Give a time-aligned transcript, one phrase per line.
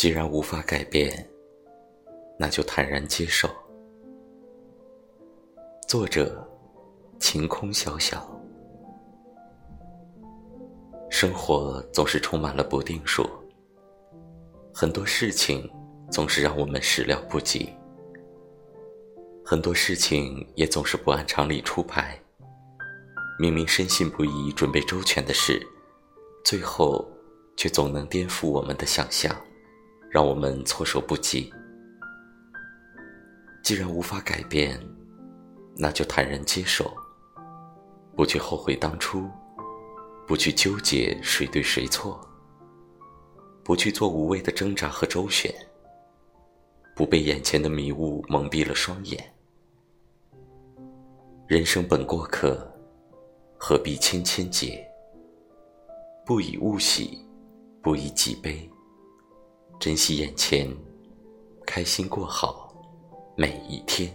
[0.00, 1.28] 既然无法改变，
[2.38, 3.46] 那就坦然接受。
[5.86, 6.42] 作者：
[7.18, 8.26] 晴空小小。
[11.10, 13.28] 生活总是充满了不定数，
[14.72, 15.70] 很多事情
[16.10, 17.68] 总是让我们始料不及，
[19.44, 22.18] 很多事情也总是不按常理出牌。
[23.38, 25.60] 明明深信不疑、准备周全的事，
[26.42, 27.06] 最后
[27.54, 29.36] 却总能颠覆我们的想象。
[30.10, 31.52] 让我们措手不及。
[33.62, 34.78] 既然无法改变，
[35.76, 36.92] 那就坦然接受，
[38.16, 39.30] 不去后悔当初，
[40.26, 42.20] 不去纠结谁对谁错，
[43.62, 45.54] 不去做无谓的挣扎和周旋，
[46.96, 49.32] 不被眼前的迷雾蒙蔽了双眼。
[51.46, 52.68] 人生本过客，
[53.56, 54.84] 何必千千结？
[56.26, 57.24] 不以物喜，
[57.80, 58.68] 不以己悲。
[59.80, 60.68] 珍惜眼前，
[61.66, 62.70] 开心过好
[63.34, 64.14] 每一天。